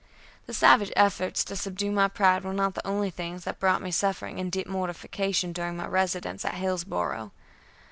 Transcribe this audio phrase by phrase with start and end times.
[0.47, 3.91] The savage efforts to subdue my pride were not the only things that brought me
[3.91, 7.29] suffering and deep mortification during my residence at Hillsboro'.